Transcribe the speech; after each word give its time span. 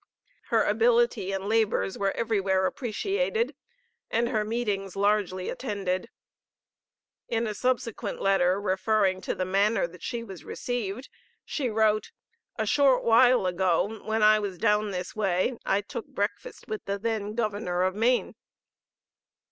Her 0.47 0.63
ability 0.63 1.31
and 1.31 1.47
labors 1.47 1.95
were 1.95 2.09
everywhere 2.17 2.65
appreciated, 2.65 3.53
and 4.09 4.29
her 4.29 4.43
meetings 4.43 4.95
largely 4.95 5.47
attended. 5.47 6.09
In 7.27 7.45
a 7.45 7.53
subsequent 7.53 8.19
letter 8.19 8.59
referring 8.59 9.21
to 9.21 9.35
the 9.35 9.45
manner 9.45 9.85
that 9.85 10.01
she 10.01 10.23
was 10.23 10.43
received, 10.43 11.07
she 11.45 11.69
wrote, 11.69 12.09
"A 12.55 12.65
short 12.65 13.03
while 13.03 13.45
ago 13.45 14.01
when 14.03 14.23
I 14.23 14.39
was 14.39 14.57
down 14.57 14.89
this 14.89 15.15
way 15.15 15.59
I 15.67 15.81
took 15.81 16.07
breakfast 16.07 16.67
with 16.67 16.83
the 16.85 16.97
then 16.97 17.35
Governor 17.35 17.83
of 17.83 17.93
Maine." 17.93 18.33